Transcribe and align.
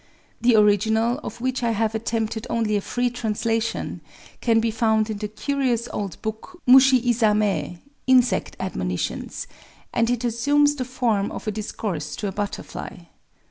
The 0.41 0.55
original, 0.55 1.19
of 1.19 1.41
which 1.41 1.61
I 1.61 1.73
have 1.73 1.93
attempted 1.93 2.47
only 2.49 2.75
a 2.75 2.81
free 2.81 3.11
translation, 3.11 4.01
can 4.41 4.59
be 4.59 4.71
found 4.71 5.11
in 5.11 5.19
the 5.19 5.27
curious 5.27 5.87
old 5.93 6.19
book 6.23 6.59
Mushi 6.67 6.99
Isamé 7.03 7.81
("Insect 8.07 8.55
Admonitions"); 8.59 9.45
and 9.93 10.09
it 10.09 10.23
assumes 10.23 10.73
the 10.73 10.85
form 10.85 11.31
of 11.31 11.45
a 11.45 11.51
discourse 11.51 12.15
to 12.15 12.27
a 12.27 12.31
butterfly. 12.31 12.97